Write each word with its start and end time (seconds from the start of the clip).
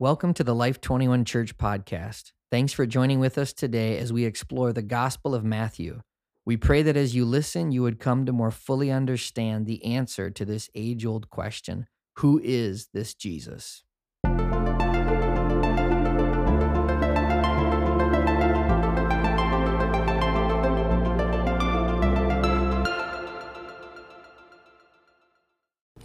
Welcome 0.00 0.32
to 0.34 0.44
the 0.44 0.54
Life 0.54 0.80
21 0.80 1.24
Church 1.24 1.58
podcast. 1.58 2.30
Thanks 2.52 2.72
for 2.72 2.86
joining 2.86 3.18
with 3.18 3.36
us 3.36 3.52
today 3.52 3.98
as 3.98 4.12
we 4.12 4.24
explore 4.24 4.72
the 4.72 4.80
Gospel 4.80 5.34
of 5.34 5.42
Matthew. 5.42 6.02
We 6.46 6.56
pray 6.56 6.82
that 6.82 6.96
as 6.96 7.16
you 7.16 7.24
listen, 7.24 7.72
you 7.72 7.82
would 7.82 7.98
come 7.98 8.24
to 8.24 8.32
more 8.32 8.52
fully 8.52 8.92
understand 8.92 9.66
the 9.66 9.84
answer 9.84 10.30
to 10.30 10.44
this 10.44 10.70
age 10.72 11.04
old 11.04 11.30
question 11.30 11.88
Who 12.18 12.40
is 12.44 12.90
this 12.94 13.12
Jesus? 13.12 13.82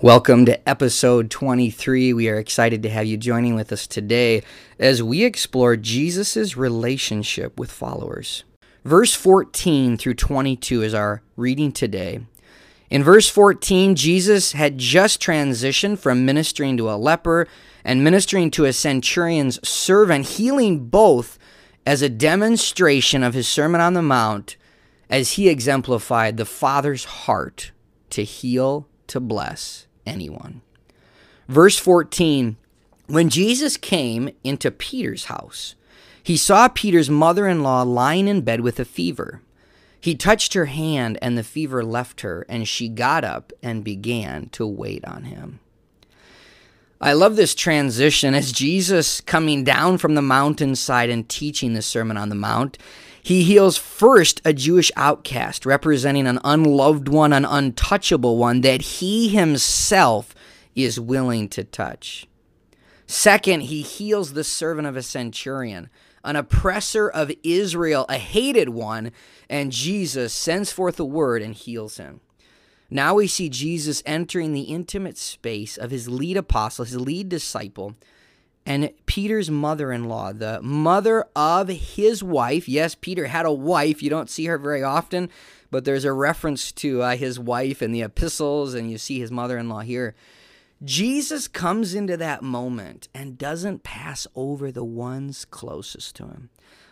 Welcome 0.04 0.46
to 0.48 0.70
episode 0.70 1.32
23. 1.32 2.12
We 2.12 2.28
are 2.28 2.38
excited 2.38 2.84
to 2.84 2.90
have 2.90 3.06
you 3.06 3.16
joining 3.16 3.56
with 3.56 3.72
us 3.72 3.88
today 3.88 4.44
as 4.78 5.02
we 5.02 5.24
explore 5.24 5.78
Jesus' 5.78 6.58
relationship 6.58 7.58
with 7.58 7.72
followers. 7.72 8.44
Verse 8.84 9.14
14 9.14 9.96
through 9.96 10.16
22 10.16 10.84
is 10.84 10.94
our 10.94 11.22
reading 11.38 11.72
today. 11.72 12.20
In 12.90 13.02
verse 13.02 13.30
14, 13.30 13.96
Jesus 13.96 14.52
had 14.52 14.78
just 14.78 15.22
transitioned 15.22 16.00
from 16.00 16.26
ministering 16.26 16.76
to 16.76 16.92
a 16.92 17.00
leper 17.00 17.48
and 17.86 18.04
ministering 18.04 18.52
to 18.52 18.66
a 18.66 18.74
centurion's 18.74 19.66
servant, 19.66 20.26
healing 20.26 20.90
both 20.90 21.40
as 21.86 22.02
a 22.02 22.10
demonstration 22.10 23.24
of 23.24 23.36
his 23.36 23.48
Sermon 23.48 23.80
on 23.80 23.94
the 23.94 24.02
Mount 24.02 24.58
as 25.10 25.32
he 25.32 25.48
exemplified 25.48 26.36
the 26.36 26.44
Father's 26.44 27.06
heart 27.06 27.72
to 28.10 28.26
heal, 28.26 28.90
to 29.08 29.22
bless, 29.22 29.88
anyone. 30.06 30.62
Verse 31.48 31.78
14 31.78 32.58
When 33.08 33.30
Jesus 33.30 33.78
came 33.78 34.30
into 34.44 34.72
Peter's 34.72 35.26
house, 35.26 35.76
he 36.22 36.38
saw 36.38 36.68
Peter's 36.68 37.10
mother 37.10 37.48
in 37.48 37.64
law 37.64 37.84
lying 37.84 38.28
in 38.28 38.42
bed 38.42 38.62
with 38.62 38.80
a 38.80 38.86
fever. 38.86 39.42
He 40.00 40.16
touched 40.16 40.54
her 40.54 40.66
hand, 40.66 41.18
and 41.22 41.38
the 41.38 41.44
fever 41.44 41.84
left 41.84 42.22
her, 42.22 42.46
and 42.50 42.68
she 42.68 42.90
got 42.90 43.24
up 43.24 43.54
and 43.62 43.84
began 43.84 44.50
to 44.50 44.68
wait 44.68 45.06
on 45.06 45.24
him. 45.24 45.60
I 47.00 47.12
love 47.12 47.36
this 47.36 47.54
transition 47.54 48.34
as 48.34 48.54
Jesus 48.54 49.20
coming 49.20 49.66
down 49.66 49.98
from 49.98 50.16
the 50.16 50.22
mountainside 50.22 51.10
and 51.10 51.28
teaching 51.28 51.74
the 51.74 51.82
Sermon 51.82 52.16
on 52.16 52.30
the 52.30 52.36
Mount. 52.36 52.78
He 53.24 53.44
heals 53.44 53.78
first 53.78 54.42
a 54.44 54.52
Jewish 54.52 54.92
outcast, 54.98 55.66
representing 55.66 56.28
an 56.28 56.40
unloved 56.44 57.08
one, 57.08 57.32
an 57.32 57.46
untouchable 57.46 58.38
one 58.38 58.60
that 58.62 58.82
he 58.82 59.30
himself 59.30 60.36
is 60.76 61.00
willing 61.00 61.48
to 61.50 61.64
touch. 61.64 62.28
Second, 63.08 63.62
he 63.62 63.82
heals 63.82 64.34
the 64.34 64.44
servant 64.44 64.88
of 64.88 64.98
a 64.98 65.04
centurion, 65.04 65.90
an 66.26 66.36
oppressor 66.36 67.08
of 67.08 67.32
Israel, 67.44 68.06
a 68.10 68.18
hated 68.18 68.70
one, 68.70 69.12
and 69.50 69.72
Jesus 69.72 70.34
sends 70.34 70.74
forth 70.74 71.00
a 71.00 71.06
word 71.06 71.42
and 71.42 71.54
heals 71.54 71.96
him. 71.96 72.20
Now 72.90 73.16
we 73.16 73.28
see 73.28 73.48
Jesus 73.48 74.04
entering 74.06 74.52
the 74.52 74.64
intimate 74.64 75.18
space 75.18 75.78
of 75.78 75.92
his 75.92 76.10
lead 76.10 76.36
apostle, 76.36 76.84
his 76.86 76.98
lead 76.98 77.30
disciple, 77.30 77.96
and 78.66 78.92
Peter's 79.06 79.52
mother 79.52 79.92
in 79.92 80.06
law, 80.06 80.32
the 80.32 80.62
mother 80.62 81.26
of 81.36 81.68
his 81.68 82.24
wife. 82.24 82.70
Yes, 82.70 82.96
Peter 82.96 83.28
had 83.28 83.46
a 83.46 83.52
wife. 83.52 84.02
You 84.02 84.10
don't 84.10 84.30
see 84.30 84.46
her 84.46 84.58
very 84.58 84.84
often, 84.84 85.30
but 85.70 85.86
there's 85.86 86.06
a 86.06 86.14
reference 86.14 86.72
to 86.74 87.02
uh, 87.02 87.16
his 87.16 87.40
wife 87.40 87.82
in 87.82 87.92
the 87.92 88.02
epistles, 88.02 88.74
and 88.74 88.90
you 88.90 88.98
see 88.98 89.20
his 89.20 89.32
mother 89.32 89.58
in 89.58 89.70
law 89.70 89.82
here. 89.82 90.16
Jesus 90.84 91.48
comes 91.48 91.94
into 91.94 92.18
that 92.18 92.42
moment 92.42 93.08
and 93.14 93.38
doesn't 93.38 93.84
pass 93.84 94.28
over 94.36 94.72
the 94.72 94.84
ones 94.84 95.46
closest 95.46 96.16
to 96.18 96.26
him. 96.26 96.50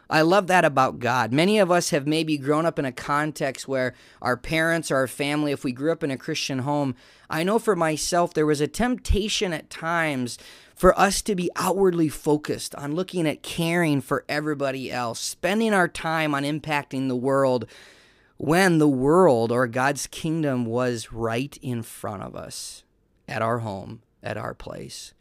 I 0.09 0.23
love 0.23 0.47
that 0.47 0.65
about 0.65 0.99
God. 0.99 1.31
Many 1.31 1.57
of 1.57 1.71
us 1.71 1.91
have 1.91 2.05
maybe 2.05 2.37
grown 2.37 2.65
up 2.65 2.77
in 2.77 2.83
a 2.83 2.91
context 2.91 3.65
where 3.65 3.93
our 4.21 4.35
parents 4.35 4.91
or 4.91 4.97
our 4.97 5.07
family, 5.07 5.53
if 5.53 5.63
we 5.63 5.71
grew 5.71 5.89
up 5.89 6.03
in 6.03 6.11
a 6.11 6.17
Christian 6.17 6.59
home, 6.59 6.95
I 7.29 7.43
know 7.43 7.59
for 7.59 7.77
myself 7.77 8.33
there 8.33 8.45
was 8.45 8.59
a 8.59 8.67
temptation 8.67 9.53
at 9.53 9.69
times 9.69 10.37
for 10.81 10.99
us 10.99 11.21
to 11.21 11.35
be 11.35 11.51
outwardly 11.57 12.09
focused 12.09 12.73
on 12.73 12.95
looking 12.95 13.27
at 13.27 13.43
caring 13.43 14.01
for 14.01 14.25
everybody 14.27 14.91
else, 14.91 15.19
spending 15.19 15.75
our 15.75 15.87
time 15.87 16.33
on 16.33 16.41
impacting 16.41 17.07
the 17.07 17.15
world 17.15 17.67
when 18.37 18.79
the 18.79 18.87
world 18.87 19.51
or 19.51 19.67
God's 19.67 20.07
kingdom 20.07 20.65
was 20.65 21.13
right 21.13 21.55
in 21.61 21.83
front 21.83 22.23
of 22.23 22.35
us 22.35 22.83
at 23.27 23.43
our 23.43 23.59
home, 23.59 24.01
at 24.23 24.37
our 24.37 24.55
place. 24.55 25.13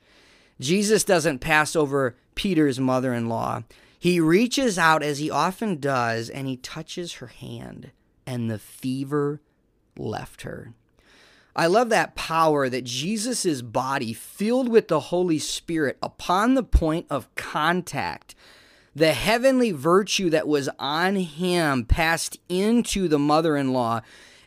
Jesus 0.59 1.04
doesn't 1.04 1.41
pass 1.41 1.77
over 1.77 2.16
Peter's 2.34 2.81
mother 2.81 3.12
in 3.12 3.28
law. 3.28 3.62
He 3.98 4.19
reaches 4.19 4.78
out 4.78 5.03
as 5.03 5.19
he 5.19 5.31
often 5.31 5.78
does 5.78 6.31
and 6.31 6.48
he 6.48 6.56
touches 6.56 7.16
her 7.16 7.27
hand, 7.27 7.91
and 8.27 8.50
the 8.50 8.59
fever 8.59 9.42
left 9.98 10.41
her. 10.41 10.72
I 11.60 11.66
love 11.66 11.91
that 11.91 12.15
power 12.15 12.71
that 12.71 12.84
Jesus' 12.84 13.60
body, 13.60 14.15
filled 14.15 14.71
with 14.71 14.88
the 14.88 14.98
Holy 14.98 15.38
Spirit, 15.38 15.98
upon 16.03 16.54
the 16.54 16.62
point 16.62 17.04
of 17.10 17.28
contact, 17.34 18.34
the 18.97 19.12
heavenly 19.12 19.71
virtue 19.71 20.31
that 20.31 20.48
was 20.48 20.71
on 20.78 21.16
him 21.16 21.84
passed 21.84 22.38
into 22.48 23.09
the 23.09 23.19
mother 23.19 23.59
in 23.59 23.75
law, 23.75 24.00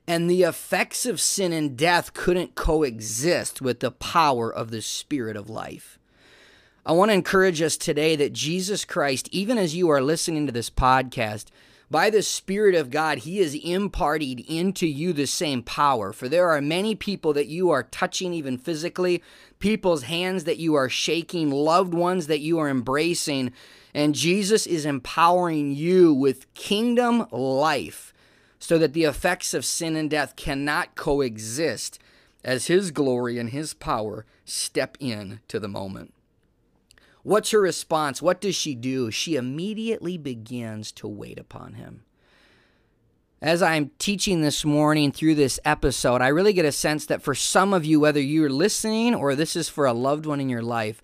and 0.07 0.28
the 0.28 0.41
effects 0.41 1.06
of 1.06 1.22
sin 1.22 1.53
and 1.53 1.78
death 1.78 2.16
couldn't 2.16 2.56
coexist 2.56 3.62
with 3.62 3.81
the 3.81 3.91
power 3.91 4.51
of 4.51 4.72
the 4.72 4.81
Spirit 4.81 5.35
of 5.35 5.51
life. 5.51 6.00
I 6.84 6.94
want 6.94 7.12
to 7.12 7.13
encourage 7.13 7.62
us 7.62 7.78
today 7.78 8.16
that 8.16 8.34
Jesus 8.34 8.85
Christ, 8.85 9.30
even 9.31 9.59
as 9.59 9.75
you 9.75 9.88
are 9.90 10.01
listening 10.01 10.47
to 10.47 10.51
this 10.51 10.72
podcast, 10.72 11.45
by 11.93 12.09
the 12.09 12.23
Spirit 12.23 12.73
of 12.73 12.89
God, 12.89 13.19
He 13.19 13.37
is 13.37 13.53
imparted 13.53 14.39
into 14.39 14.87
you 14.87 15.13
the 15.13 15.27
same 15.27 15.61
power. 15.61 16.11
For 16.11 16.27
there 16.27 16.49
are 16.49 16.59
many 16.59 16.95
people 16.95 17.33
that 17.33 17.45
you 17.45 17.69
are 17.69 17.83
touching, 17.83 18.33
even 18.33 18.57
physically, 18.57 19.21
people's 19.59 20.01
hands 20.01 20.45
that 20.45 20.57
you 20.57 20.73
are 20.73 20.89
shaking, 20.89 21.51
loved 21.51 21.93
ones 21.93 22.25
that 22.25 22.39
you 22.39 22.57
are 22.57 22.67
embracing. 22.67 23.53
And 23.93 24.15
Jesus 24.15 24.65
is 24.65 24.87
empowering 24.87 25.75
you 25.75 26.15
with 26.15 26.51
kingdom 26.55 27.27
life 27.29 28.11
so 28.57 28.79
that 28.79 28.93
the 28.93 29.03
effects 29.03 29.53
of 29.53 29.63
sin 29.63 29.95
and 29.95 30.09
death 30.09 30.35
cannot 30.35 30.95
coexist 30.95 31.99
as 32.43 32.65
His 32.65 32.89
glory 32.89 33.37
and 33.37 33.51
His 33.51 33.75
power 33.75 34.25
step 34.45 34.97
in 34.99 35.41
to 35.47 35.59
the 35.59 35.67
moment. 35.67 36.11
What's 37.23 37.51
her 37.51 37.59
response? 37.61 38.22
What 38.22 38.41
does 38.41 38.56
she 38.56 38.75
do? 38.75 39.09
She 39.09 39.35
immediately 39.35 40.17
begins 40.17 40.91
to 40.94 41.07
wait 41.07 41.39
upon 41.39 41.73
him. 41.73 42.03
As 43.41 43.61
I'm 43.61 43.91
teaching 43.97 44.41
this 44.41 44.63
morning 44.63 45.11
through 45.11 45.35
this 45.35 45.59
episode, 45.66 46.22
I 46.22 46.28
really 46.28 46.53
get 46.53 46.66
a 46.66 46.72
sense 46.72 47.06
that 47.07 47.22
for 47.22 47.35
some 47.35 47.73
of 47.73 47.83
you, 47.83 48.00
whether 48.00 48.22
you're 48.22 48.50
listening 48.50 49.16
or 49.16 49.35
this 49.35 49.56
is 49.56 49.67
for 49.67 49.85
a 49.85 49.94
loved 49.94 50.25
one 50.25 50.39
in 50.39 50.50
your 50.50 50.62
life, 50.62 51.01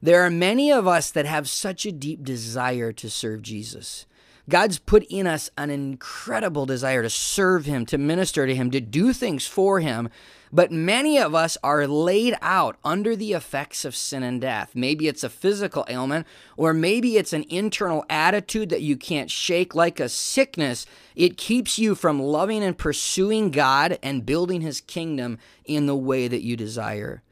there 0.00 0.22
are 0.22 0.30
many 0.30 0.72
of 0.72 0.86
us 0.86 1.10
that 1.10 1.26
have 1.26 1.48
such 1.48 1.86
a 1.86 1.92
deep 1.92 2.24
desire 2.24 2.92
to 2.92 3.10
serve 3.10 3.42
Jesus. 3.42 4.06
God's 4.48 4.78
put 4.78 5.04
in 5.04 5.26
us 5.26 5.50
an 5.56 5.70
incredible 5.70 6.66
desire 6.66 7.02
to 7.02 7.10
serve 7.10 7.64
Him, 7.64 7.86
to 7.86 7.98
minister 7.98 8.46
to 8.46 8.54
Him, 8.54 8.70
to 8.72 8.80
do 8.80 9.12
things 9.12 9.46
for 9.46 9.80
Him. 9.80 10.08
But 10.52 10.70
many 10.70 11.18
of 11.18 11.34
us 11.34 11.56
are 11.62 11.86
laid 11.86 12.34
out 12.42 12.76
under 12.84 13.16
the 13.16 13.32
effects 13.32 13.84
of 13.84 13.96
sin 13.96 14.22
and 14.22 14.40
death. 14.40 14.72
Maybe 14.74 15.08
it's 15.08 15.24
a 15.24 15.30
physical 15.30 15.86
ailment, 15.88 16.26
or 16.56 16.74
maybe 16.74 17.16
it's 17.16 17.32
an 17.32 17.44
internal 17.48 18.04
attitude 18.10 18.68
that 18.70 18.82
you 18.82 18.96
can't 18.96 19.30
shake, 19.30 19.74
like 19.74 19.98
a 19.98 20.08
sickness. 20.08 20.84
It 21.14 21.38
keeps 21.38 21.78
you 21.78 21.94
from 21.94 22.20
loving 22.20 22.62
and 22.62 22.76
pursuing 22.76 23.50
God 23.50 23.98
and 24.02 24.26
building 24.26 24.60
His 24.60 24.80
kingdom 24.80 25.38
in 25.64 25.86
the 25.86 25.96
way 25.96 26.28
that 26.28 26.42
you 26.42 26.56
desire. 26.56 27.22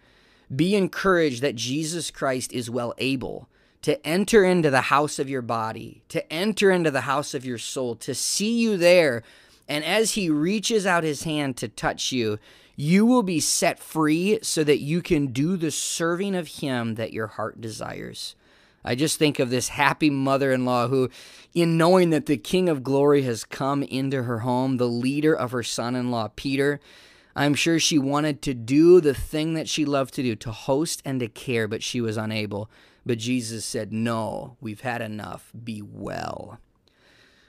Be 0.55 0.75
encouraged 0.75 1.43
that 1.43 1.57
Jesus 1.57 2.11
Christ 2.11 2.53
is 2.53 2.71
well 2.71 2.95
able 2.99 3.49
to 3.83 4.07
enter 4.07 4.45
into 4.45 4.71
the 4.71 4.83
house 4.83 5.19
of 5.19 5.31
your 5.31 5.43
body, 5.43 6.03
to 6.09 6.31
enter 6.33 6.71
into 6.71 6.91
the 6.91 7.03
house 7.03 7.35
of 7.35 7.45
your 7.45 7.59
soul, 7.59 7.95
to 7.97 8.15
see 8.15 8.61
you 8.61 8.77
there. 8.77 9.23
And 9.69 9.85
as 9.85 10.13
He 10.13 10.29
reaches 10.29 10.87
out 10.87 11.05
His 11.05 11.23
hand 11.23 11.57
to 11.59 11.69
touch 11.69 12.13
you, 12.13 12.39
you 12.77 13.05
will 13.07 13.23
be 13.23 13.41
set 13.41 13.79
free 13.79 14.39
so 14.43 14.65
that 14.65 14.79
you 14.79 15.03
can 15.03 15.29
do 15.29 15.57
the 15.57 15.71
serving 15.71 16.35
of 16.35 16.49
Him 16.49 16.95
that 16.97 17.13
your 17.13 17.27
heart 17.29 17.61
desires. 17.61 18.35
I 18.85 18.95
just 18.95 19.19
think 19.19 19.39
of 19.39 19.51
this 19.51 19.69
happy 19.69 20.09
mother 20.09 20.53
in 20.53 20.65
law 20.65 20.89
who, 20.89 21.11
in 21.55 21.77
knowing 21.77 22.11
that 22.11 22.27
the 22.27 22.39
King 22.39 22.69
of 22.69 22.83
Glory 22.83 23.23
has 23.23 23.45
come 23.45 23.83
into 23.83 24.23
her 24.23 24.39
home, 24.39 24.79
the 24.79 24.89
leader 24.89 25.35
of 25.35 25.53
her 25.53 25.63
son 25.63 25.95
in 25.95 26.11
law, 26.11 26.29
Peter, 26.35 26.81
I'm 27.37 27.55
sure 27.55 27.79
she 27.79 27.99
wanted 27.99 28.43
to 28.43 28.55
do 28.55 29.01
the 29.01 29.15
thing 29.15 29.55
that 29.55 29.69
she 29.69 29.85
loved 29.85 30.15
to 30.15 30.23
do, 30.23 30.35
to 30.37 30.53
host 30.53 31.03
and 31.05 31.21
to 31.21 31.29
care, 31.29 31.69
but 31.69 31.83
she 31.83 32.01
was 32.01 32.17
unable. 32.17 32.71
But 33.07 33.19
Jesus 33.19 33.65
said, 33.65 33.93
No, 33.93 34.57
we've 34.61 34.81
had 34.83 35.01
enough. 35.01 35.51
Be 35.65 35.83
well. 35.83 36.59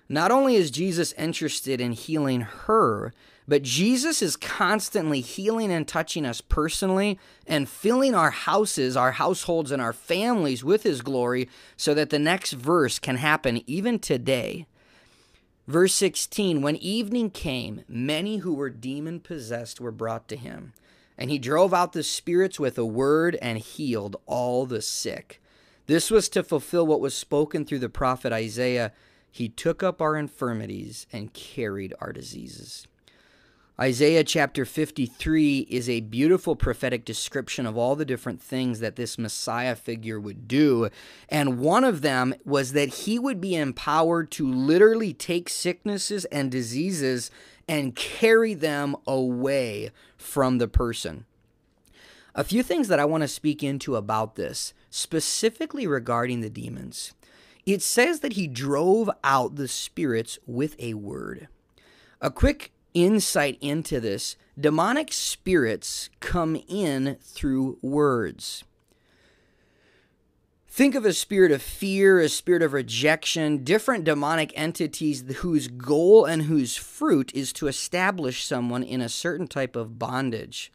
Not 0.08 0.32
only 0.32 0.56
is 0.56 0.72
Jesus 0.72 1.14
interested 1.14 1.80
in 1.80 1.94
healing 1.94 2.42
her, 2.42 3.14
But 3.48 3.64
Jesus 3.64 4.22
is 4.22 4.38
constantly 4.38 5.20
healing 5.20 5.72
and 5.74 5.88
touching 5.88 6.26
us 6.26 6.42
personally 6.42 7.20
and 7.48 7.68
filling 7.68 8.16
our 8.16 8.32
houses, 8.32 8.96
our 8.96 9.14
households, 9.14 9.72
and 9.72 9.82
our 9.82 9.94
families 9.94 10.64
with 10.64 10.84
his 10.84 11.02
glory 11.02 11.50
so 11.76 11.94
that 11.94 12.12
the 12.12 12.20
next 12.20 12.54
verse 12.54 13.00
can 13.00 13.18
happen 13.18 13.62
even 13.68 14.00
today. 14.00 14.68
Verse 15.72 15.94
16 15.94 16.62
When 16.62 16.76
evening 16.76 17.30
came, 17.30 17.86
many 17.88 18.40
who 18.40 18.54
were 18.54 18.70
demon 18.70 19.22
possessed 19.22 19.80
were 19.80 19.94
brought 19.94 20.28
to 20.28 20.36
him. 20.36 20.74
And 21.18 21.32
he 21.32 21.40
drove 21.40 21.74
out 21.74 21.94
the 21.94 22.04
spirits 22.04 22.60
with 22.60 22.78
a 22.78 22.86
word 22.86 23.38
and 23.42 23.58
healed 23.58 24.18
all 24.26 24.66
the 24.66 24.82
sick. 24.82 25.42
This 25.88 26.12
was 26.12 26.28
to 26.30 26.44
fulfill 26.44 26.86
what 26.86 27.00
was 27.00 27.16
spoken 27.16 27.64
through 27.64 27.80
the 27.80 27.88
prophet 27.88 28.34
Isaiah. 28.34 28.92
He 29.32 29.48
took 29.48 29.82
up 29.82 30.02
our 30.02 30.18
infirmities 30.18 31.08
and 31.14 31.32
carried 31.32 31.94
our 32.02 32.12
diseases. 32.12 32.86
Isaiah 33.82 34.24
chapter 34.24 34.64
53 34.64 35.62
is 35.62 35.90
a 35.90 36.02
beautiful 36.02 36.56
prophetic 36.56 37.04
description 37.04 37.66
of 37.66 37.76
all 37.76 37.96
the 37.96 38.06
different 38.06 38.40
things 38.40 38.80
that 38.80 38.96
this 38.96 39.18
Messiah 39.18 39.76
figure 39.76 40.20
would 40.20 40.48
do. 40.48 40.90
And 41.30 41.58
one 41.58 41.84
of 41.84 42.04
them 42.04 42.36
was 42.46 42.74
that 42.74 42.90
he 42.90 43.18
would 43.18 43.42
be 43.42 43.56
empowered 43.56 44.30
to 44.32 44.48
literally 44.48 45.14
take 45.14 45.50
sicknesses 45.50 46.26
and 46.26 46.52
diseases 46.52 47.32
and 47.68 47.96
carry 47.96 48.54
them 48.54 48.96
away 49.08 49.90
from 50.16 50.60
the 50.60 50.68
person. 50.68 51.26
A 52.36 52.44
few 52.44 52.62
things 52.62 52.88
that 52.88 53.00
I 53.00 53.06
want 53.06 53.22
to 53.22 53.28
speak 53.28 53.64
into 53.64 53.96
about 53.96 54.36
this, 54.36 54.76
specifically 54.92 55.88
regarding 55.88 56.42
the 56.42 56.52
demons. 56.52 57.16
It 57.66 57.82
says 57.82 58.20
that 58.20 58.34
he 58.34 58.46
drove 58.46 59.10
out 59.24 59.56
the 59.56 59.68
spirits 59.68 60.38
with 60.46 60.76
a 60.78 60.94
word. 60.94 61.48
A 62.22 62.30
quick 62.30 62.72
insight 62.94 63.58
into 63.62 64.00
this, 64.00 64.36
demonic 64.60 65.12
spirits 65.14 66.10
come 66.20 66.62
in 66.68 67.18
through 67.22 67.78
words. 67.82 68.64
Think 70.68 70.96
of 70.96 71.06
a 71.06 71.12
spirit 71.12 71.52
of 71.52 71.62
fear, 71.62 72.22
a 72.22 72.30
spirit 72.30 72.64
of 72.64 72.72
rejection, 72.72 73.64
different 73.64 74.06
demonic 74.06 74.54
entities 74.56 75.22
whose 75.38 75.68
goal 75.68 76.24
and 76.24 76.44
whose 76.44 76.78
fruit 76.78 77.30
is 77.36 77.52
to 77.54 77.68
establish 77.68 78.46
someone 78.46 78.82
in 78.82 79.02
a 79.02 79.10
certain 79.10 79.48
type 79.48 79.76
of 79.76 80.00
bondage. 80.00 80.72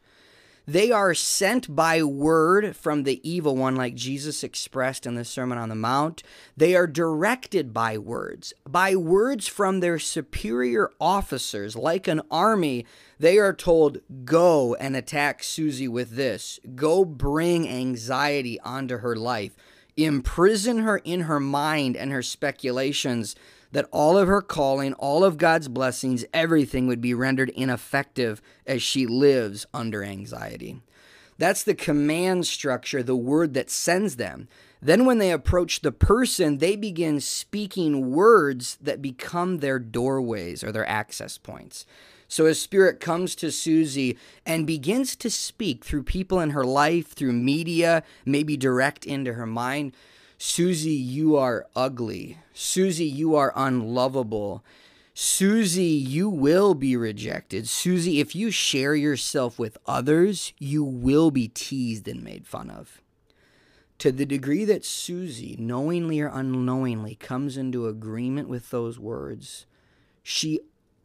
They 0.69 0.91
are 0.91 1.13
sent 1.13 1.73
by 1.73 2.03
word 2.03 2.75
from 2.75 3.03
the 3.03 3.21
evil 3.27 3.55
one, 3.55 3.77
like 3.77 3.95
Jesus 3.95 4.43
expressed 4.43 5.05
in 5.05 5.15
the 5.15 5.23
Sermon 5.23 5.57
on 5.57 5.69
the 5.69 5.75
Mount. 5.75 6.23
They 6.57 6.75
are 6.75 6.87
directed 6.87 7.73
by 7.73 7.97
words, 7.97 8.53
by 8.67 8.93
words 8.93 9.47
from 9.47 9.79
their 9.79 9.97
superior 9.97 10.91
officers. 10.99 11.77
Like 11.77 12.09
an 12.09 12.21
army, 12.29 12.85
they 13.17 13.37
are 13.37 13.53
told, 13.53 13.99
Go 14.25 14.75
and 14.75 14.97
attack 14.97 15.41
Susie 15.41 15.87
with 15.87 16.17
this. 16.17 16.59
Go 16.75 17.05
bring 17.05 17.69
anxiety 17.69 18.59
onto 18.59 18.97
her 18.97 19.15
life. 19.15 19.55
Imprison 19.95 20.79
her 20.79 20.97
in 20.97 21.21
her 21.21 21.39
mind 21.39 21.95
and 21.95 22.11
her 22.11 22.21
speculations 22.21 23.37
that 23.77 23.87
all 23.91 24.17
of 24.17 24.27
her 24.27 24.41
calling, 24.41 24.91
all 24.93 25.23
of 25.23 25.37
God's 25.37 25.67
blessings, 25.67 26.25
everything 26.33 26.87
would 26.87 26.99
be 26.99 27.13
rendered 27.13 27.49
ineffective 27.49 28.41
as 28.65 28.81
she 28.81 29.05
lives 29.05 29.67
under 29.71 30.03
anxiety. 30.03 30.81
That's 31.37 31.61
the 31.61 31.75
command 31.75 32.47
structure, 32.47 33.03
the 33.03 33.15
word 33.15 33.53
that 33.53 33.69
sends 33.69 34.15
them. 34.15 34.47
Then, 34.81 35.05
when 35.05 35.19
they 35.19 35.31
approach 35.31 35.81
the 35.81 35.91
person, 35.91 36.57
they 36.57 36.75
begin 36.75 37.19
speaking 37.19 38.09
words 38.09 38.79
that 38.81 38.99
become 38.99 39.59
their 39.59 39.77
doorways 39.77 40.63
or 40.63 40.71
their 40.71 40.89
access 40.89 41.37
points. 41.37 41.85
So, 42.27 42.47
a 42.47 42.55
spirit 42.55 42.99
comes 42.99 43.35
to 43.35 43.51
Susie 43.51 44.17
and 44.43 44.65
begins 44.65 45.15
to 45.17 45.29
speak 45.29 45.85
through 45.85 46.01
people 46.01 46.39
in 46.39 46.49
her 46.49 46.65
life, 46.65 47.13
through 47.13 47.33
media, 47.33 48.01
maybe 48.25 48.57
direct 48.57 49.05
into 49.05 49.33
her 49.33 49.45
mind. 49.45 49.93
Susie, 50.37 50.91
you 50.91 51.35
are 51.35 51.67
ugly. 51.75 52.37
Susie, 52.53 53.05
you 53.05 53.35
are 53.35 53.51
unlovable. 53.55 54.63
Susie, 55.13 55.83
you 55.83 56.29
will 56.29 56.75
be 56.75 56.95
rejected. 56.95 57.67
Susie, 57.67 58.19
if 58.19 58.35
you 58.35 58.51
share 58.51 58.93
yourself 58.93 59.57
with 59.57 59.77
others, 59.87 60.53
you 60.59 60.83
will 60.83 61.31
be 61.31 61.47
teased 61.47 62.07
and 62.07 62.23
made 62.23 62.45
fun 62.45 62.69
of. 62.69 63.01
To 63.97 64.11
the 64.11 64.27
degree 64.27 64.63
that 64.65 64.85
Susie, 64.85 65.55
knowingly 65.57 66.21
or 66.21 66.27
unknowingly, 66.27 67.15
comes 67.15 67.57
into 67.57 67.87
agreement 67.87 68.47
with 68.47 68.69
those 68.69 68.99
words, 68.99 69.65
she 70.21 70.59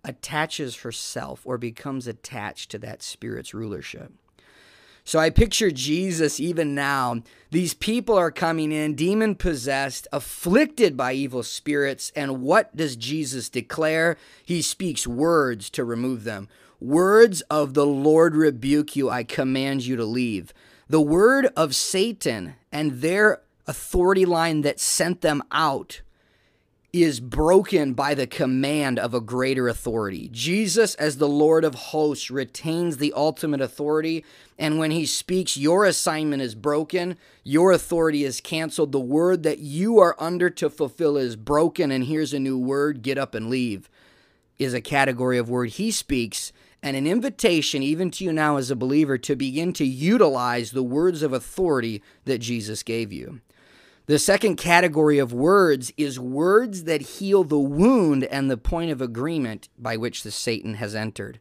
attaches 0.05 0.77
herself 0.77 1.41
or 1.47 1.57
becomes 1.57 2.07
attached 2.07 2.71
to 2.73 2.79
that 2.81 3.03
spirit's 3.03 3.55
rulership. 3.55 4.13
So 5.05 5.19
I 5.19 5.31
picture 5.31 5.71
Jesus 5.71 6.39
even 6.39 6.75
now. 6.75 7.23
These 7.51 7.75
people 7.75 8.17
are 8.17 8.31
coming 8.31 8.71
in, 8.71 8.95
demon 8.95 9.35
possessed, 9.35 10.07
afflicted 10.13 10.97
by 10.97 11.13
evil 11.13 11.43
spirits. 11.43 12.13
And 12.15 12.43
what 12.43 12.75
does 12.77 12.97
Jesus 12.97 13.49
declare? 13.49 14.17
He 14.45 14.63
speaks 14.63 15.07
words 15.07 15.69
to 15.71 15.85
remove 15.85 16.25
them. 16.25 16.49
Words 16.81 17.43
of 17.43 17.75
the 17.75 17.87
Lord 17.87 18.35
rebuke 18.35 18.97
you, 18.97 19.11
I 19.11 19.25
command 19.25 19.85
you 19.85 19.97
to 19.97 20.05
leave. 20.05 20.53
The 20.89 21.01
word 21.01 21.47
of 21.57 21.75
Satan 21.75 22.55
and 22.71 23.01
their 23.01 23.43
authority 23.67 24.25
line 24.25 24.63
that 24.63 24.81
sent 24.81 25.21
them 25.21 25.43
out 25.51 26.03
is 26.93 27.21
broken 27.21 27.95
by 27.95 28.15
the 28.15 28.27
command 28.27 28.99
of 28.99 29.15
a 29.15 29.21
greater 29.21 29.67
authority. 29.67 30.29
Jesus, 30.31 30.95
as 30.97 31.17
the 31.17 31.29
Lord 31.29 31.65
of 31.65 31.75
hosts, 31.75 32.31
retains 32.31 32.99
the 32.99 33.15
ultimate 33.17 33.63
authority. 33.63 34.27
And 34.59 34.79
when 34.79 34.91
he 34.91 35.07
speaks, 35.07 35.57
your 35.57 35.87
assignment 35.87 36.43
is 36.43 36.55
broken, 36.55 37.17
your 37.45 37.73
authority 37.73 38.25
is 38.25 38.43
canceled. 38.43 38.93
The 38.93 39.01
word 39.01 39.43
that 39.43 39.59
you 39.59 39.99
are 40.01 40.15
under 40.19 40.51
to 40.51 40.69
fulfill 40.69 41.17
is 41.17 41.35
broken, 41.35 41.91
and 41.91 42.05
here's 42.05 42.35
a 42.35 42.39
new 42.39 42.59
word 42.59 43.01
get 43.01 43.17
up 43.17 43.35
and 43.35 43.49
leave, 43.49 43.89
is 44.59 44.75
a 44.75 44.83
category 44.83 45.39
of 45.39 45.49
word 45.49 45.71
he 45.71 45.91
speaks. 45.91 46.53
And 46.83 46.95
an 46.95 47.07
invitation, 47.07 47.83
even 47.83 48.11
to 48.11 48.25
you 48.25 48.33
now 48.33 48.57
as 48.57 48.71
a 48.71 48.77
believer, 48.77 49.17
to 49.17 49.37
begin 49.37 49.73
to 49.75 49.87
utilize 49.87 50.73
the 50.73 50.83
words 50.83 51.23
of 51.23 51.33
authority 51.33 52.03
that 52.25 52.39
Jesus 52.39 52.83
gave 52.83 53.13
you. 53.13 53.41
The 54.07 54.19
second 54.19 54.57
category 54.57 55.19
of 55.19 55.33
words 55.33 55.93
is 55.97 56.19
words 56.19 56.85
that 56.85 57.03
heal 57.03 57.45
the 57.45 57.59
wound 57.59 58.25
and 58.25 58.51
the 58.51 58.57
point 58.57 58.91
of 58.91 59.01
agreement 59.01 59.69
by 59.79 59.97
which 59.97 60.23
the 60.23 60.33
Satan 60.33 60.75
has 60.75 60.95
entered. 60.95 61.39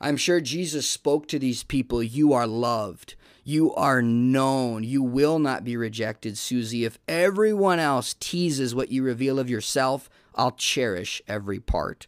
I'm 0.00 0.16
sure 0.16 0.40
Jesus 0.40 0.88
spoke 0.88 1.28
to 1.28 1.38
these 1.38 1.62
people, 1.62 2.02
you 2.02 2.32
are 2.32 2.46
loved. 2.46 3.16
You 3.44 3.74
are 3.74 4.00
known. 4.00 4.84
You 4.84 5.02
will 5.02 5.38
not 5.38 5.64
be 5.64 5.76
rejected, 5.76 6.38
Susie. 6.38 6.84
If 6.84 6.98
everyone 7.08 7.78
else 7.78 8.14
teases 8.18 8.74
what 8.74 8.90
you 8.90 9.02
reveal 9.02 9.38
of 9.38 9.50
yourself, 9.50 10.08
I'll 10.34 10.52
cherish 10.52 11.20
every 11.26 11.58
part. 11.58 12.06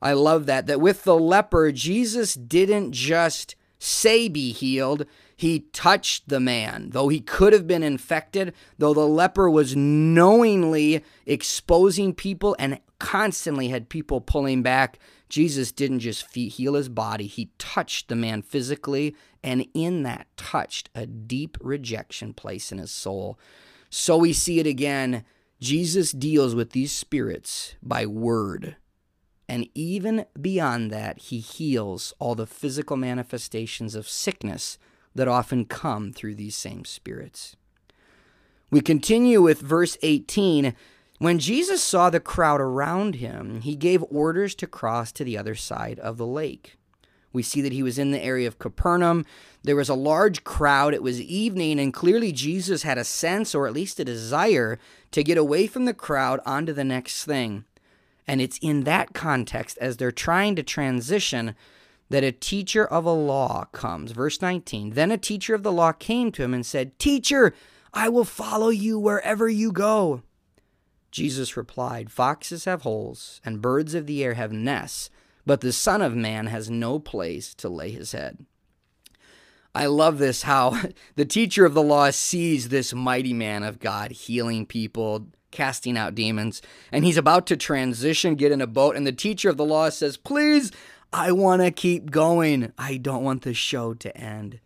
I 0.00 0.12
love 0.14 0.46
that. 0.46 0.66
That 0.66 0.80
with 0.80 1.04
the 1.04 1.18
leper, 1.18 1.72
Jesus 1.72 2.34
didn't 2.34 2.92
just 2.92 3.54
say 3.78 4.28
be 4.28 4.52
healed, 4.52 5.06
he 5.36 5.60
touched 5.72 6.28
the 6.28 6.40
man, 6.40 6.90
though 6.90 7.08
he 7.08 7.20
could 7.20 7.52
have 7.52 7.66
been 7.66 7.82
infected, 7.82 8.52
though 8.78 8.94
the 8.94 9.06
leper 9.06 9.48
was 9.50 9.76
knowingly 9.76 11.04
exposing 11.26 12.14
people 12.14 12.54
and 12.58 12.80
constantly 12.98 13.68
had 13.68 13.88
people 13.88 14.20
pulling 14.20 14.62
back. 14.62 14.98
Jesus 15.28 15.72
didn't 15.72 16.00
just 16.00 16.34
heal 16.34 16.74
his 16.74 16.88
body, 16.88 17.26
he 17.26 17.50
touched 17.58 18.08
the 18.08 18.14
man 18.14 18.42
physically, 18.42 19.16
and 19.42 19.66
in 19.74 20.02
that 20.02 20.26
touched 20.36 20.90
a 20.94 21.06
deep 21.06 21.56
rejection 21.60 22.34
place 22.34 22.70
in 22.70 22.78
his 22.78 22.90
soul. 22.90 23.38
So 23.90 24.16
we 24.16 24.32
see 24.32 24.58
it 24.60 24.66
again. 24.66 25.24
Jesus 25.60 26.12
deals 26.12 26.54
with 26.54 26.70
these 26.70 26.92
spirits 26.92 27.76
by 27.82 28.04
word. 28.06 28.76
And 29.48 29.68
even 29.74 30.26
beyond 30.40 30.90
that, 30.90 31.18
he 31.18 31.38
heals 31.40 32.14
all 32.18 32.34
the 32.34 32.46
physical 32.46 32.96
manifestations 32.96 33.94
of 33.94 34.08
sickness 34.08 34.78
that 35.14 35.28
often 35.28 35.64
come 35.64 36.12
through 36.12 36.34
these 36.34 36.56
same 36.56 36.84
spirits. 36.84 37.56
We 38.70 38.80
continue 38.80 39.42
with 39.42 39.60
verse 39.60 39.98
18. 40.02 40.74
When 41.18 41.38
Jesus 41.38 41.82
saw 41.82 42.10
the 42.10 42.20
crowd 42.20 42.60
around 42.60 43.16
him, 43.16 43.60
he 43.60 43.76
gave 43.76 44.02
orders 44.10 44.54
to 44.56 44.66
cross 44.66 45.12
to 45.12 45.24
the 45.24 45.38
other 45.38 45.54
side 45.54 45.98
of 46.00 46.16
the 46.16 46.26
lake. 46.26 46.76
We 47.32 47.42
see 47.42 47.60
that 47.62 47.72
he 47.72 47.82
was 47.82 47.98
in 47.98 48.10
the 48.10 48.22
area 48.22 48.48
of 48.48 48.58
Capernaum. 48.58 49.24
There 49.62 49.76
was 49.76 49.88
a 49.88 49.94
large 49.94 50.44
crowd. 50.44 50.94
It 50.94 51.02
was 51.02 51.20
evening, 51.20 51.78
and 51.78 51.94
clearly 51.94 52.32
Jesus 52.32 52.82
had 52.82 52.98
a 52.98 53.04
sense, 53.04 53.54
or 53.54 53.66
at 53.66 53.72
least 53.72 54.00
a 54.00 54.04
desire, 54.04 54.78
to 55.12 55.22
get 55.22 55.38
away 55.38 55.66
from 55.66 55.84
the 55.84 55.94
crowd 55.94 56.40
onto 56.44 56.72
the 56.72 56.84
next 56.84 57.24
thing. 57.24 57.64
And 58.26 58.40
it's 58.40 58.58
in 58.58 58.84
that 58.84 59.14
context, 59.14 59.78
as 59.80 59.96
they're 59.96 60.12
trying 60.12 60.56
to 60.56 60.62
transition, 60.62 61.54
that 62.10 62.24
a 62.24 62.32
teacher 62.32 62.84
of 62.84 63.04
a 63.04 63.12
law 63.12 63.64
comes. 63.72 64.12
Verse 64.12 64.40
19 64.40 64.90
Then 64.90 65.10
a 65.10 65.18
teacher 65.18 65.54
of 65.54 65.62
the 65.62 65.72
law 65.72 65.92
came 65.92 66.32
to 66.32 66.42
him 66.42 66.54
and 66.54 66.64
said, 66.64 66.98
Teacher, 66.98 67.54
I 67.94 68.08
will 68.08 68.24
follow 68.24 68.68
you 68.68 68.98
wherever 68.98 69.48
you 69.48 69.72
go. 69.72 70.22
Jesus 71.10 71.56
replied, 71.56 72.10
Foxes 72.10 72.64
have 72.64 72.82
holes, 72.82 73.40
and 73.44 73.60
birds 73.60 73.94
of 73.94 74.06
the 74.06 74.24
air 74.24 74.34
have 74.34 74.52
nests, 74.52 75.10
but 75.44 75.60
the 75.60 75.72
Son 75.72 76.00
of 76.00 76.16
Man 76.16 76.46
has 76.46 76.70
no 76.70 76.98
place 76.98 77.54
to 77.56 77.68
lay 77.68 77.90
his 77.90 78.12
head. 78.12 78.46
I 79.74 79.86
love 79.86 80.18
this 80.18 80.42
how 80.42 80.80
the 81.16 81.24
teacher 81.24 81.64
of 81.64 81.74
the 81.74 81.82
law 81.82 82.10
sees 82.10 82.68
this 82.68 82.94
mighty 82.94 83.32
man 83.32 83.62
of 83.62 83.78
God 83.78 84.12
healing 84.12 84.66
people, 84.66 85.28
casting 85.50 85.98
out 85.98 86.14
demons, 86.14 86.62
and 86.90 87.04
he's 87.04 87.18
about 87.18 87.46
to 87.48 87.56
transition, 87.56 88.34
get 88.34 88.52
in 88.52 88.60
a 88.60 88.66
boat, 88.66 88.96
and 88.96 89.06
the 89.06 89.12
teacher 89.12 89.50
of 89.50 89.58
the 89.58 89.64
law 89.64 89.90
says, 89.90 90.16
Please, 90.16 90.72
I 91.12 91.32
want 91.32 91.62
to 91.62 91.70
keep 91.70 92.10
going. 92.10 92.72
I 92.78 92.96
don't 92.96 93.24
want 93.24 93.42
the 93.42 93.54
show 93.54 93.94
to 93.94 94.16
end. 94.16 94.60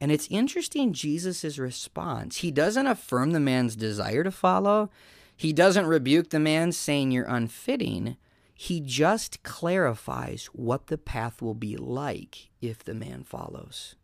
And 0.00 0.10
it's 0.10 0.28
interesting, 0.30 0.92
Jesus' 0.92 1.58
response. 1.58 2.38
He 2.38 2.50
doesn't 2.50 2.86
affirm 2.86 3.32
the 3.32 3.40
man's 3.40 3.76
desire 3.76 4.24
to 4.24 4.30
follow, 4.30 4.90
he 5.36 5.52
doesn't 5.52 5.86
rebuke 5.86 6.30
the 6.30 6.40
man 6.40 6.72
saying 6.72 7.12
you're 7.12 7.24
unfitting. 7.24 8.16
He 8.56 8.80
just 8.80 9.44
clarifies 9.44 10.46
what 10.46 10.88
the 10.88 10.98
path 10.98 11.40
will 11.40 11.54
be 11.54 11.76
like 11.76 12.50
if 12.60 12.82
the 12.82 12.94
man 12.94 13.22
follows. 13.22 13.94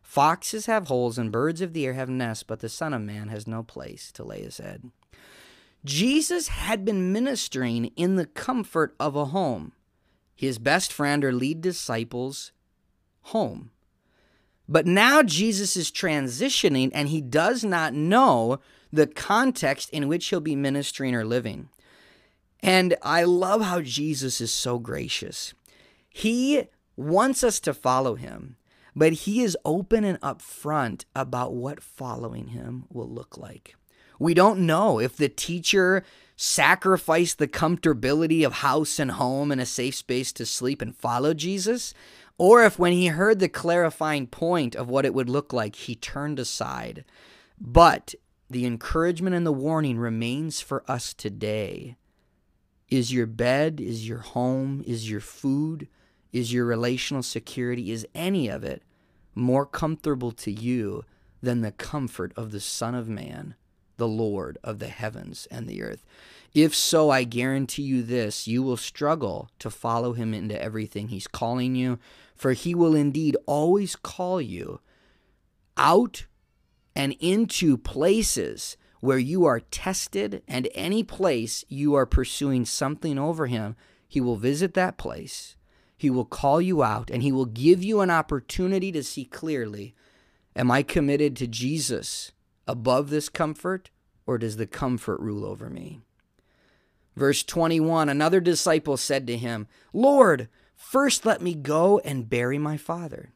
Foxes 0.00 0.64
have 0.64 0.88
holes 0.88 1.18
and 1.18 1.30
birds 1.30 1.60
of 1.60 1.74
the 1.74 1.84
air 1.84 1.92
have 1.92 2.08
nests, 2.08 2.42
but 2.42 2.60
the 2.60 2.70
Son 2.70 2.94
of 2.94 3.02
Man 3.02 3.28
has 3.28 3.46
no 3.46 3.62
place 3.62 4.10
to 4.12 4.24
lay 4.24 4.40
his 4.40 4.56
head. 4.56 4.90
Jesus 5.84 6.48
had 6.48 6.86
been 6.86 7.12
ministering 7.12 7.92
in 7.94 8.16
the 8.16 8.24
comfort 8.24 8.94
of 8.98 9.14
a 9.14 9.26
home, 9.26 9.72
his 10.38 10.60
best 10.60 10.92
friend 10.92 11.24
or 11.24 11.32
lead 11.32 11.60
disciples' 11.60 12.52
home. 13.22 13.72
But 14.68 14.86
now 14.86 15.24
Jesus 15.24 15.76
is 15.76 15.90
transitioning 15.90 16.92
and 16.94 17.08
he 17.08 17.20
does 17.20 17.64
not 17.64 17.92
know 17.92 18.60
the 18.92 19.08
context 19.08 19.90
in 19.90 20.06
which 20.06 20.28
he'll 20.28 20.40
be 20.40 20.54
ministering 20.54 21.16
or 21.16 21.24
living. 21.24 21.70
And 22.60 22.94
I 23.02 23.24
love 23.24 23.62
how 23.62 23.80
Jesus 23.80 24.40
is 24.40 24.52
so 24.52 24.78
gracious. 24.78 25.54
He 26.08 26.68
wants 26.96 27.42
us 27.42 27.58
to 27.58 27.74
follow 27.74 28.14
him, 28.14 28.58
but 28.94 29.12
he 29.12 29.42
is 29.42 29.58
open 29.64 30.04
and 30.04 30.20
upfront 30.20 31.04
about 31.16 31.52
what 31.52 31.82
following 31.82 32.48
him 32.48 32.84
will 32.92 33.08
look 33.08 33.36
like. 33.36 33.74
We 34.20 34.34
don't 34.34 34.60
know 34.60 35.00
if 35.00 35.16
the 35.16 35.28
teacher 35.28 36.04
sacrificed 36.40 37.38
the 37.38 37.48
comfortability 37.48 38.46
of 38.46 38.52
house 38.54 39.00
and 39.00 39.10
home 39.10 39.50
and 39.50 39.60
a 39.60 39.66
safe 39.66 39.96
space 39.96 40.32
to 40.32 40.46
sleep 40.46 40.80
and 40.80 40.94
follow 40.94 41.34
Jesus, 41.34 41.92
or 42.38 42.64
if 42.64 42.78
when 42.78 42.92
he 42.92 43.08
heard 43.08 43.40
the 43.40 43.48
clarifying 43.48 44.28
point 44.28 44.76
of 44.76 44.88
what 44.88 45.04
it 45.04 45.12
would 45.12 45.28
look 45.28 45.52
like, 45.52 45.74
he 45.74 45.96
turned 45.96 46.38
aside. 46.38 47.04
But 47.60 48.14
the 48.48 48.66
encouragement 48.66 49.34
and 49.34 49.44
the 49.44 49.50
warning 49.50 49.98
remains 49.98 50.60
for 50.60 50.88
us 50.88 51.12
today. 51.12 51.96
Is 52.88 53.12
your 53.12 53.26
bed, 53.26 53.80
is 53.80 54.08
your 54.08 54.20
home, 54.20 54.84
is 54.86 55.10
your 55.10 55.20
food, 55.20 55.88
is 56.32 56.52
your 56.52 56.66
relational 56.66 57.24
security, 57.24 57.90
is 57.90 58.06
any 58.14 58.46
of 58.46 58.62
it 58.62 58.84
more 59.34 59.66
comfortable 59.66 60.30
to 60.30 60.52
you 60.52 61.04
than 61.42 61.62
the 61.62 61.72
comfort 61.72 62.32
of 62.36 62.52
the 62.52 62.60
Son 62.60 62.94
of 62.94 63.08
Man, 63.08 63.56
the 63.98 64.08
Lord 64.08 64.58
of 64.64 64.78
the 64.78 64.88
heavens 64.88 65.46
and 65.50 65.68
the 65.68 65.82
earth? 65.82 66.04
If 66.54 66.74
so, 66.74 67.10
I 67.10 67.24
guarantee 67.24 67.82
you 67.82 68.02
this 68.02 68.48
you 68.48 68.62
will 68.62 68.78
struggle 68.78 69.50
to 69.58 69.70
follow 69.70 70.14
him 70.14 70.32
into 70.32 70.60
everything 70.60 71.08
he's 71.08 71.28
calling 71.28 71.76
you, 71.76 71.98
for 72.34 72.54
he 72.54 72.74
will 72.74 72.94
indeed 72.94 73.36
always 73.46 73.94
call 73.94 74.40
you 74.40 74.80
out 75.76 76.26
and 76.96 77.14
into 77.20 77.78
places 77.78 78.76
where 79.00 79.18
you 79.18 79.44
are 79.44 79.60
tested, 79.60 80.42
and 80.48 80.68
any 80.74 81.02
place 81.02 81.64
you 81.68 81.94
are 81.94 82.06
pursuing 82.06 82.64
something 82.64 83.18
over 83.18 83.46
Him, 83.46 83.76
He 84.08 84.20
will 84.20 84.36
visit 84.36 84.74
that 84.74 84.98
place. 84.98 85.56
He 85.96 86.10
will 86.10 86.24
call 86.24 86.60
you 86.60 86.82
out, 86.82 87.10
and 87.10 87.22
He 87.22 87.32
will 87.32 87.46
give 87.46 87.82
you 87.82 88.00
an 88.00 88.10
opportunity 88.10 88.90
to 88.92 89.02
see 89.02 89.24
clearly 89.24 89.94
Am 90.56 90.72
I 90.72 90.82
committed 90.82 91.36
to 91.36 91.46
Jesus 91.46 92.32
above 92.68 93.10
this 93.10 93.28
comfort, 93.28 93.90
or 94.26 94.38
does 94.38 94.58
the 94.58 94.66
comfort 94.66 95.18
rule 95.20 95.44
over 95.44 95.68
me? 95.70 96.00
Verse 97.16 97.42
21 97.42 98.08
Another 98.08 98.40
disciple 98.40 98.96
said 98.96 99.26
to 99.26 99.36
him, 99.36 99.66
Lord, 99.92 100.48
first 100.76 101.26
let 101.26 101.42
me 101.42 101.54
go 101.54 101.98
and 102.04 102.28
bury 102.28 102.58
my 102.58 102.76
father. 102.76 103.30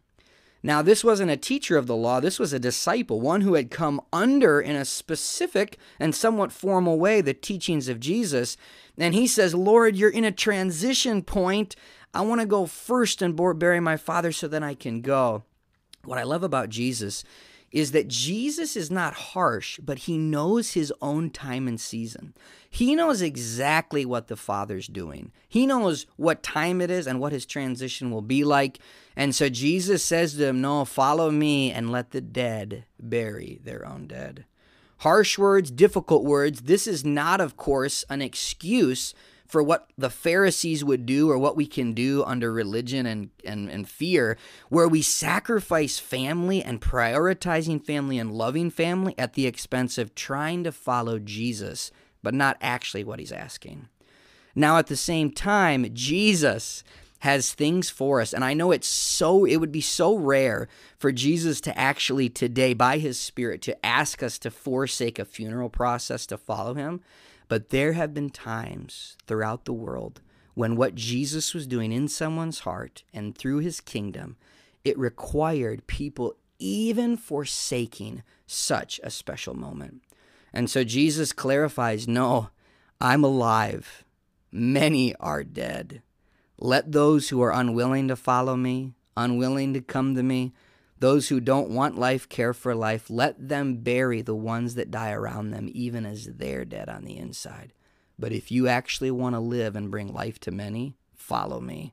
Now, 0.63 0.81
this 0.81 1.03
wasn't 1.03 1.33
a 1.33 1.37
teacher 1.37 1.77
of 1.77 1.89
the 1.89 1.97
law, 1.97 2.21
this 2.21 2.39
was 2.39 2.53
a 2.53 2.61
disciple, 2.61 3.21
one 3.21 3.41
who 3.41 3.55
had 3.55 3.73
come 3.73 4.01
under, 4.13 4.61
in 4.61 4.77
a 4.77 4.85
specific 4.85 5.77
and 5.99 6.15
somewhat 6.15 6.53
formal 6.53 7.01
way, 7.01 7.21
the 7.21 7.35
teachings 7.35 7.89
of 7.89 7.99
Jesus. 7.99 8.57
And 8.97 9.13
he 9.13 9.27
says, 9.27 9.57
Lord, 9.57 9.97
you're 9.97 10.11
in 10.11 10.25
a 10.25 10.31
transition 10.31 11.23
point. 11.23 11.75
I 12.15 12.21
want 12.21 12.41
to 12.43 12.47
go 12.47 12.67
first 12.67 13.23
and 13.23 13.35
bury 13.59 13.81
my 13.81 13.97
father 13.97 14.31
so 14.31 14.47
then 14.47 14.63
I 14.63 14.75
can 14.75 15.01
go. 15.01 15.43
What 16.05 16.19
I 16.19 16.23
love 16.23 16.45
about 16.45 16.69
Jesus 16.69 17.25
is 17.73 17.93
that 17.93 18.07
Jesus 18.07 18.77
is 18.77 18.91
not 18.91 19.15
harsh, 19.15 19.81
but 19.83 20.01
he 20.01 20.19
knows 20.19 20.73
his 20.73 20.93
own 21.01 21.31
time 21.31 21.67
and 21.67 21.81
season. 21.81 22.35
He 22.69 22.95
knows 22.95 23.23
exactly 23.23 24.05
what 24.05 24.29
the 24.29 24.37
Father's 24.37 24.87
doing. 24.87 25.33
He 25.49 25.67
knows 25.67 26.07
what 26.17 26.43
time 26.43 26.81
it 26.81 26.91
is 26.91 27.07
and 27.07 27.19
what 27.19 27.33
his 27.33 27.47
transition 27.47 28.11
will 28.11 28.23
be 28.23 28.45
like. 28.45 28.79
And 29.17 29.35
so 29.35 29.49
Jesus 29.49 30.05
says 30.05 30.35
to 30.35 30.47
him, 30.47 30.61
No, 30.61 30.85
follow 30.85 31.31
me 31.31 31.73
and 31.73 31.91
let 31.91 32.11
the 32.11 32.21
dead 32.21 32.85
bury 33.01 33.61
their 33.65 33.87
own 33.87 34.07
dead. 34.07 34.45
Harsh 34.99 35.37
words, 35.37 35.71
difficult 35.71 36.25
words. 36.25 36.63
This 36.63 36.87
is 36.87 37.05
not, 37.05 37.41
of 37.41 37.57
course, 37.57 38.05
an 38.09 38.23
excuse 38.23 39.15
for 39.53 39.63
what 39.63 39.91
the 39.99 40.09
Pharisees 40.09 40.83
would 40.83 41.05
do 41.05 41.31
or 41.31 41.37
what 41.37 41.57
we 41.57 41.67
can 41.67 41.93
do 41.93 42.25
under 42.25 42.51
religion 42.51 43.05
and, 43.05 43.29
and, 43.45 43.69
and 43.69 43.87
fear, 43.87 44.39
where 44.71 44.89
we 44.89 45.03
sacrifice 45.03 45.99
family 45.99 46.63
and 46.63 46.81
prioritizing 46.81 47.85
family 47.85 48.19
and 48.19 48.33
loving 48.33 48.71
family 48.71 49.15
at 49.19 49.35
the 49.35 49.47
expense 49.47 49.99
of 49.99 50.15
trying 50.15 50.65
to 50.65 50.73
follow 50.73 51.19
Jesus, 51.19 51.91
but 52.23 52.33
not 52.33 52.57
actually 52.63 53.05
what 53.05 53.19
he's 53.19 53.31
asking. 53.31 53.89
Now, 54.55 54.79
at 54.79 54.87
the 54.87 54.97
same 54.97 55.31
time, 55.31 55.87
Jesus 55.93 56.83
has 57.19 57.53
things 57.53 57.91
for 57.91 58.23
us. 58.23 58.33
And 58.33 58.43
I 58.43 58.55
know 58.55 58.73
it's 58.73 58.89
so, 58.89 59.45
it 59.45 59.59
would 59.59 59.71
be 59.71 59.83
so 59.83 60.17
rare 60.17 60.67
for 60.97 61.13
Jesus 61.13 61.61
to 61.61 61.79
actually 61.79 62.31
today, 62.31 62.73
by 62.73 62.97
his 62.97 63.21
Spirit, 63.21 63.61
to 63.63 63.85
ask 63.85 64.23
us 64.23 64.39
to 64.39 64.51
forsake 64.51 65.19
a 65.19 65.27
funeral 65.27 65.69
process 65.69 66.25
to 66.29 66.39
follow 66.39 66.73
him. 66.73 67.03
But 67.53 67.69
there 67.69 67.93
have 67.93 68.15
been 68.15 68.31
times 68.31 69.19
throughout 69.27 69.67
the 69.67 69.75
world 69.75 70.23
when 70.55 70.75
what 70.75 70.95
Jesus 70.95 71.53
was 71.53 71.67
doing 71.67 71.93
in 71.93 72.09
someone's 72.09 72.61
heart 72.61 73.03
and 73.13 73.37
through 73.37 73.59
his 73.59 73.79
kingdom, 73.79 74.39
it 74.87 74.99
required 74.99 75.87
people 75.87 76.37
even 76.59 77.15
forsaking 77.19 78.23
such 78.47 79.03
a 79.05 79.11
special 79.11 79.53
moment. 79.53 80.01
And 80.51 80.71
so 80.71 80.83
Jesus 80.83 81.35
clarifies 81.35 82.09
no, 82.09 82.49
I'm 83.03 83.23
alive. 83.23 84.03
Many 84.51 85.15
are 85.17 85.45
dead. 85.45 86.01
Let 86.59 86.93
those 86.93 87.29
who 87.29 87.43
are 87.43 87.53
unwilling 87.53 88.09
to 88.09 88.17
follow 88.17 88.57
me, 88.57 88.95
unwilling 89.15 89.75
to 89.75 89.83
come 89.83 90.15
to 90.15 90.23
me, 90.23 90.55
those 91.03 91.29
who 91.29 91.41
don't 91.41 91.69
want 91.69 91.99
life 91.99 92.29
care 92.29 92.55
for 92.55 92.77
life. 92.77 93.11
Let 93.11 93.49
them 93.49 93.79
bury 93.79 94.23
the 94.23 94.37
ones 94.37 94.77
that 94.77 94.93
die 94.93 95.11
around 95.11 95.51
them, 95.51 95.69
even 95.73 96.07
as 96.07 96.27
they're 96.27 96.65
dead 96.65 96.89
on 96.89 97.05
the 97.05 97.17
inside. 97.17 97.73
But 98.17 98.31
if 98.31 98.53
you 98.53 98.69
actually 98.69 99.11
want 99.11 99.35
to 99.35 99.41
live 99.41 99.75
and 99.75 99.91
bring 99.91 100.13
life 100.13 100.39
to 100.41 100.53
many, 100.53 100.97
follow 101.13 101.61
me. 101.61 101.93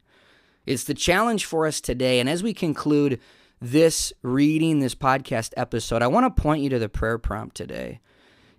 It's 0.68 0.84
the 0.84 0.94
challenge 0.94 1.46
for 1.46 1.66
us 1.66 1.82
today. 1.82 2.20
And 2.20 2.30
as 2.30 2.44
we 2.44 2.54
conclude 2.54 3.20
this 3.60 4.14
reading, 4.22 4.80
this 4.80 4.94
podcast 4.94 5.54
episode, 5.58 6.04
I 6.04 6.08
want 6.08 6.28
to 6.28 6.42
point 6.42 6.62
you 6.62 6.70
to 6.70 6.78
the 6.78 6.88
prayer 6.88 7.18
prompt 7.18 7.58
today. 7.58 8.02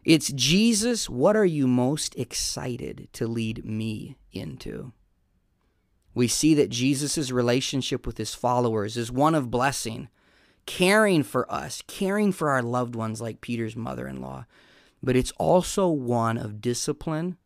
It's 0.05 0.33
Jesus, 0.33 1.09
what 1.09 1.37
are 1.37 1.45
you 1.45 1.69
most 1.69 2.17
excited 2.17 3.07
to 3.13 3.29
lead 3.29 3.65
me 3.65 4.17
into? 4.33 4.93
We 6.13 6.27
see 6.27 6.55
that 6.55 6.71
Jesus' 6.71 7.31
relationship 7.31 8.05
with 8.05 8.19
his 8.19 8.35
followers 8.35 8.97
is 8.97 9.13
one 9.13 9.37
of 9.37 9.49
blessing 9.49 10.09
caring 10.67 11.23
for 11.23 11.51
us, 11.53 11.83
caring 11.87 12.33
for 12.33 12.51
our 12.51 12.63
loved 12.63 12.95
ones 12.95 13.21
like 13.21 13.41
Peter's 13.41 13.77
mother 13.77 14.07
in 14.07 14.21
law, 14.21 14.47
but 15.03 15.17
it's 15.17 15.33
also 15.33 15.89
one 15.89 16.37
of 16.37 16.61
discipline 16.61 17.37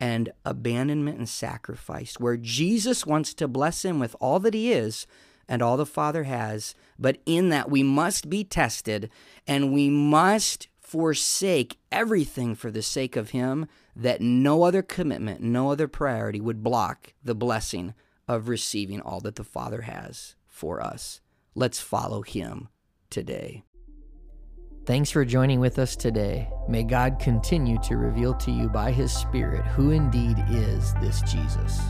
and 0.00 0.30
abandonment 0.44 1.18
and 1.18 1.28
sacrifice, 1.28 2.20
where 2.20 2.36
Jesus 2.36 3.06
wants 3.06 3.32
to 3.34 3.48
bless 3.48 3.84
him 3.84 3.98
with 3.98 4.14
all 4.20 4.38
that 4.40 4.54
he 4.54 4.72
is 4.72 5.06
and 5.48 5.62
all 5.62 5.76
the 5.76 5.86
Father 5.86 6.24
has. 6.24 6.74
But 6.98 7.18
in 7.24 7.48
that, 7.50 7.70
we 7.70 7.82
must 7.82 8.28
be 8.28 8.44
tested 8.44 9.10
and 9.46 9.72
we 9.72 9.88
must 9.88 10.68
forsake 10.80 11.78
everything 11.90 12.54
for 12.54 12.70
the 12.70 12.82
sake 12.82 13.16
of 13.16 13.30
him, 13.30 13.66
that 13.94 14.20
no 14.20 14.62
other 14.62 14.82
commitment, 14.82 15.40
no 15.40 15.70
other 15.70 15.88
priority 15.88 16.40
would 16.40 16.62
block 16.62 17.14
the 17.24 17.34
blessing 17.34 17.94
of 18.28 18.48
receiving 18.48 19.00
all 19.00 19.20
that 19.20 19.36
the 19.36 19.44
Father 19.44 19.82
has 19.82 20.34
for 20.46 20.80
us. 20.80 21.20
Let's 21.58 21.80
follow 21.80 22.20
him 22.20 22.68
today. 23.08 23.64
Thanks 24.84 25.10
for 25.10 25.24
joining 25.24 25.58
with 25.58 25.78
us 25.78 25.96
today. 25.96 26.50
May 26.68 26.84
God 26.84 27.18
continue 27.18 27.78
to 27.84 27.96
reveal 27.96 28.34
to 28.34 28.50
you 28.52 28.68
by 28.68 28.92
his 28.92 29.10
Spirit 29.10 29.64
who 29.64 29.90
indeed 29.90 30.36
is 30.50 30.92
this 31.00 31.22
Jesus. 31.22 31.80